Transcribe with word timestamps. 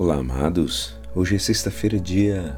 Olá, 0.00 0.18
amados. 0.18 0.96
Hoje 1.12 1.34
é 1.34 1.38
sexta-feira, 1.40 1.98
dia 1.98 2.56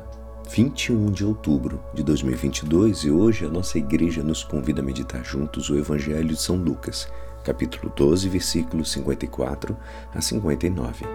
21 0.50 1.10
de 1.10 1.24
outubro 1.24 1.82
de 1.94 2.02
2022 2.02 3.05
e 3.05 3.10
hoje 3.10 3.47
a 3.47 3.48
nossa 3.48 3.78
igreja 3.78 4.22
nos 4.22 4.45
convida 4.45 4.82
a 4.82 4.85
meditar 4.85 5.24
juntos 5.24 5.71
o 5.71 5.79
Evangelho 5.79 6.29
de 6.29 6.37
São 6.37 6.56
Lucas, 6.56 7.11
capítulo 7.42 7.90
12, 7.96 8.29
versículos 8.29 8.92
54 8.92 9.74
a 10.14 10.21
59. 10.21 11.06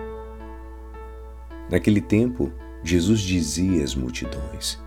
Naquele 1.70 2.02
tempo, 2.02 2.52
Jesus 2.84 3.20
dizia 3.20 3.84
às 3.84 3.94
multidões: 3.94 4.80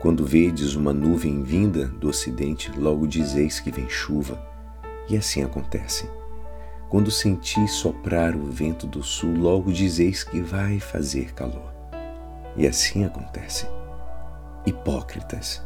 Quando 0.00 0.26
vedes 0.26 0.74
uma 0.74 0.92
nuvem 0.92 1.42
vinda 1.42 1.86
do 1.86 2.10
ocidente, 2.10 2.70
logo 2.76 3.06
dizeis 3.06 3.58
que 3.58 3.70
vem 3.70 3.88
chuva. 3.88 4.38
E 5.08 5.16
assim 5.16 5.42
acontece. 5.42 6.06
Quando 6.94 7.10
sentis 7.10 7.72
soprar 7.72 8.36
o 8.36 8.44
vento 8.44 8.86
do 8.86 9.02
sul, 9.02 9.34
logo 9.36 9.72
dizeis 9.72 10.22
que 10.22 10.40
vai 10.40 10.78
fazer 10.78 11.34
calor. 11.34 11.74
E 12.56 12.68
assim 12.68 13.04
acontece. 13.04 13.66
Hipócritas, 14.64 15.60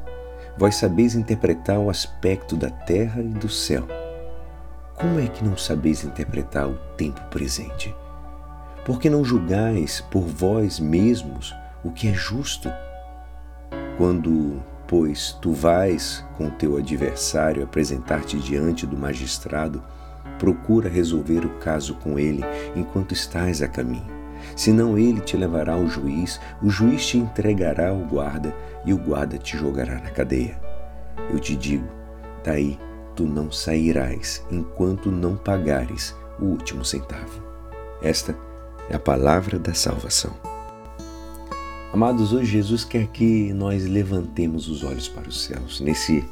vós 0.57 0.77
sabeis 0.77 1.15
interpretar 1.15 1.79
o 1.81 1.91
aspecto 1.91 2.57
da 2.57 2.71
terra 2.71 3.21
e 3.21 3.29
do 3.29 3.47
céu. 3.47 3.87
Como 4.95 5.21
é 5.21 5.27
que 5.27 5.45
não 5.45 5.55
sabeis 5.55 6.03
interpretar 6.03 6.67
o 6.67 6.79
tempo 6.97 7.21
presente? 7.29 7.95
Por 8.87 8.99
que 8.99 9.11
não 9.11 9.23
julgais 9.23 10.01
por 10.11 10.23
vós 10.23 10.81
mesmos 10.81 11.55
o 11.85 11.91
que 11.91 12.09
é 12.09 12.15
justo? 12.15 12.73
Quando, 13.99 14.63
pois, 14.87 15.37
tu 15.43 15.53
vais 15.53 16.25
com 16.39 16.49
teu 16.49 16.79
adversário 16.79 17.63
apresentar-te 17.63 18.39
diante 18.39 18.87
do 18.87 18.97
magistrado, 18.97 19.85
Procura 20.39 20.89
resolver 20.89 21.45
o 21.45 21.59
caso 21.59 21.95
com 21.95 22.19
ele 22.19 22.43
enquanto 22.77 23.13
estás 23.13 23.63
a 23.63 23.69
caminho. 23.69 24.19
Senão 24.55 24.99
ele 24.99 25.21
te 25.21 25.37
levará 25.37 25.75
ao 25.75 25.87
juiz, 25.87 26.41
o 26.63 26.71
juiz 26.71 27.07
te 27.07 27.19
entregará 27.19 27.91
ao 27.91 27.99
guarda 27.99 28.55
e 28.85 28.93
o 28.93 28.99
guarda 28.99 29.37
te 29.37 29.57
jogará 29.57 29.95
na 29.95 30.11
cadeia. 30.11 30.59
Eu 31.31 31.39
te 31.39 31.57
digo, 31.57 31.87
daí 32.45 32.79
tu 33.15 33.25
não 33.25 33.51
sairás 33.51 34.45
enquanto 34.51 35.11
não 35.11 35.37
pagares 35.37 36.15
o 36.39 36.45
último 36.45 36.85
centavo. 36.85 37.43
Esta 38.01 38.35
é 38.89 38.95
a 38.95 38.99
palavra 38.99 39.59
da 39.59 39.75
salvação. 39.75 40.33
Amados, 41.93 42.33
hoje 42.33 42.53
Jesus 42.53 42.85
quer 42.85 43.07
que 43.09 43.53
nós 43.53 43.87
levantemos 43.87 44.69
os 44.69 44.85
olhos 44.85 45.09
para 45.09 45.29
os 45.29 45.45
céus. 45.45 45.81
Nesse, 45.81 46.25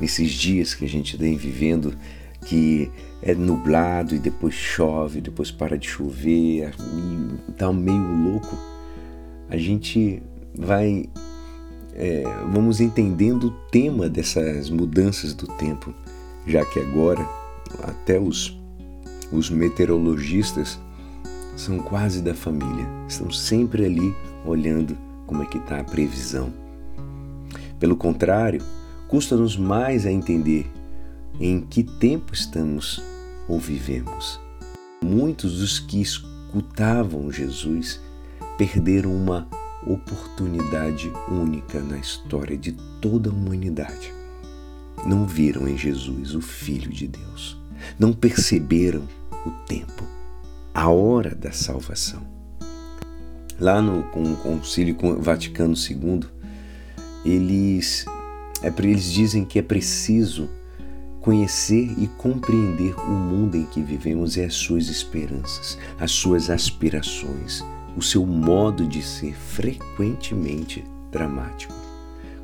nesses 0.00 0.32
dias 0.32 0.74
que 0.74 0.84
a 0.84 0.88
gente 0.88 1.16
vem 1.16 1.36
vivendo, 1.36 1.96
que 2.46 2.90
é 3.22 3.34
nublado 3.34 4.14
e 4.14 4.18
depois 4.18 4.54
chove, 4.54 5.20
depois 5.20 5.50
para 5.50 5.78
de 5.78 5.88
chover, 5.88 6.74
tá 7.56 7.72
meio 7.72 8.02
louco, 8.02 8.58
a 9.48 9.56
gente 9.56 10.22
vai 10.54 11.08
é, 11.94 12.24
vamos 12.52 12.80
entendendo 12.80 13.44
o 13.44 13.50
tema 13.70 14.08
dessas 14.08 14.68
mudanças 14.68 15.32
do 15.32 15.46
tempo, 15.46 15.94
já 16.46 16.64
que 16.64 16.80
agora 16.80 17.24
até 17.82 18.18
os, 18.18 18.58
os 19.32 19.48
meteorologistas 19.48 20.78
são 21.56 21.78
quase 21.78 22.20
da 22.20 22.34
família, 22.34 22.86
estão 23.08 23.30
sempre 23.30 23.84
ali 23.84 24.14
olhando 24.44 24.98
como 25.26 25.42
é 25.42 25.46
que 25.46 25.58
está 25.58 25.78
a 25.78 25.84
previsão. 25.84 26.52
Pelo 27.78 27.96
contrário, 27.96 28.60
custa-nos 29.08 29.56
mais 29.56 30.04
a 30.04 30.10
entender 30.10 30.70
em 31.38 31.60
que 31.60 31.82
tempo 31.82 32.32
estamos 32.32 33.02
ou 33.48 33.58
vivemos. 33.58 34.40
Muitos 35.02 35.58
dos 35.58 35.78
que 35.78 36.00
escutavam 36.00 37.30
Jesus 37.30 38.00
perderam 38.56 39.14
uma 39.14 39.48
oportunidade 39.86 41.12
única 41.28 41.80
na 41.80 41.98
história 41.98 42.56
de 42.56 42.72
toda 43.00 43.30
a 43.30 43.32
humanidade. 43.32 44.12
Não 45.06 45.26
viram 45.26 45.68
em 45.68 45.76
Jesus 45.76 46.34
o 46.34 46.40
Filho 46.40 46.90
de 46.90 47.06
Deus. 47.06 47.60
Não 47.98 48.12
perceberam 48.12 49.06
o 49.44 49.50
tempo, 49.66 50.04
a 50.72 50.88
hora 50.88 51.34
da 51.34 51.52
salvação. 51.52 52.22
Lá 53.60 53.82
no 53.82 54.04
com 54.04 54.22
o 54.22 54.36
Concílio 54.36 54.96
Vaticano 55.20 55.74
II, 55.74 56.20
eles, 57.24 58.06
é, 58.62 58.72
eles 58.82 59.12
dizem 59.12 59.44
que 59.44 59.58
é 59.58 59.62
preciso 59.62 60.48
Conhecer 61.24 61.94
e 61.96 62.06
compreender 62.06 62.94
o 63.00 63.10
mundo 63.10 63.56
em 63.56 63.64
que 63.64 63.80
vivemos 63.80 64.36
e 64.36 64.42
as 64.42 64.52
suas 64.52 64.88
esperanças, 64.88 65.78
as 65.98 66.10
suas 66.10 66.50
aspirações, 66.50 67.64
o 67.96 68.02
seu 68.02 68.26
modo 68.26 68.86
de 68.86 69.02
ser 69.02 69.32
frequentemente 69.34 70.84
dramático. 71.10 71.72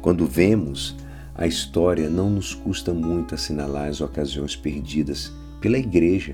Quando 0.01 0.27
vemos 0.27 0.97
a 1.35 1.47
história, 1.47 2.09
não 2.09 2.31
nos 2.31 2.55
custa 2.55 2.95
muito 2.95 3.35
assinalar 3.35 3.91
as 3.91 4.01
ocasiões 4.01 4.57
perdidas 4.57 5.31
pela 5.61 5.77
igreja 5.77 6.33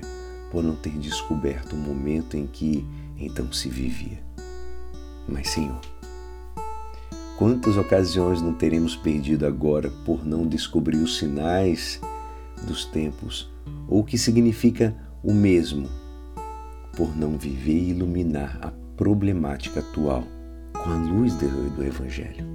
por 0.49 0.63
não 0.63 0.77
ter 0.77 0.97
descoberto 0.97 1.73
o 1.73 1.77
momento 1.77 2.37
em 2.37 2.47
que 2.47 2.87
então 3.19 3.51
se 3.51 3.67
vivia. 3.67 4.23
Mas, 5.27 5.49
Senhor, 5.49 5.81
quantas 7.37 7.75
ocasiões 7.75 8.41
não 8.41 8.53
teremos 8.53 8.95
perdido 8.95 9.45
agora 9.45 9.91
por 10.05 10.25
não 10.25 10.47
descobrir 10.47 10.95
os 10.95 11.17
sinais 11.17 11.99
dos 12.65 12.85
tempos, 12.85 13.51
ou 13.87 14.03
que 14.03 14.17
significa 14.17 14.95
o 15.23 15.33
mesmo, 15.33 15.89
por 16.95 17.15
não 17.15 17.37
viver 17.37 17.77
e 17.77 17.89
iluminar 17.89 18.57
a 18.61 18.71
problemática 18.95 19.79
atual 19.79 20.23
com 20.73 20.89
a 20.89 20.95
luz 20.95 21.33
do 21.35 21.83
Evangelho. 21.83 22.45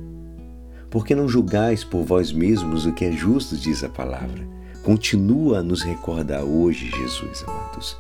Porque 0.91 1.15
não 1.15 1.29
julgais 1.29 1.85
por 1.85 2.05
vós 2.05 2.33
mesmos 2.33 2.85
o 2.85 2.93
que 2.93 3.05
é 3.05 3.13
justo, 3.13 3.57
diz 3.57 3.83
a 3.83 3.89
palavra. 3.89 4.47
Continua 4.83 5.59
a 5.59 5.63
nos 5.63 5.83
recordar 5.83 6.43
hoje, 6.43 6.91
Jesus, 6.91 7.45
amados. 7.47 7.97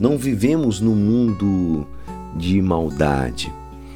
Não 0.00 0.16
vivemos 0.16 0.80
num 0.80 0.94
mundo 0.94 1.86
de 2.36 2.60
maldade, 2.60 3.52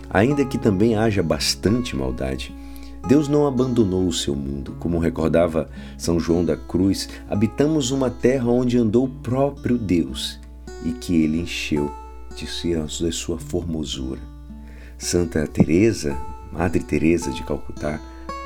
ainda 0.08 0.44
que 0.44 0.58
também 0.58 0.96
haja 0.96 1.22
bastante 1.22 1.96
maldade. 1.96 2.54
Deus 3.06 3.28
não 3.28 3.46
abandonou 3.46 4.06
o 4.06 4.12
seu 4.12 4.34
mundo. 4.36 4.76
Como 4.78 4.98
recordava 4.98 5.68
São 5.96 6.20
João 6.20 6.44
da 6.44 6.56
Cruz, 6.56 7.08
habitamos 7.28 7.90
uma 7.90 8.10
terra 8.10 8.48
onde 8.48 8.78
andou 8.78 9.04
o 9.04 9.08
próprio 9.08 9.78
Deus 9.78 10.38
e 10.84 10.92
que 10.92 11.22
ele 11.22 11.40
encheu 11.40 11.90
de 12.36 12.46
sua 13.12 13.38
formosura. 13.38 14.20
Santa 14.96 15.46
Teresa, 15.46 16.16
Madre 16.52 16.82
Teresa 16.82 17.30
de 17.32 17.42
Calcutá, 17.42 18.00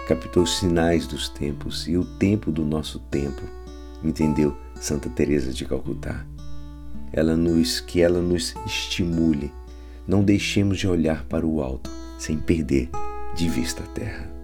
captou 0.09 0.43
os 0.43 0.59
sinais 0.59 1.07
dos 1.07 1.29
tempos 1.29 1.87
e 1.89 1.97
o 1.97 2.05
tempo 2.05 2.51
do 2.51 2.65
nosso 2.65 2.99
tempo. 3.11 3.43
Entendeu 4.03 4.57
Santa 4.77 5.09
Teresa 5.09 5.53
de 5.53 5.65
Calcutá? 5.65 6.25
Ela 7.13 7.37
nos 7.37 7.81
que 7.81 8.01
ela 8.01 8.21
nos 8.21 8.55
estimule. 8.67 9.53
Não 10.07 10.23
deixemos 10.23 10.79
de 10.79 10.87
olhar 10.87 11.25
para 11.25 11.47
o 11.47 11.63
alto 11.63 11.91
sem 12.19 12.39
perder 12.39 12.91
de 13.35 13.49
vista 13.49 13.83
a 13.83 13.87
terra. 13.87 14.44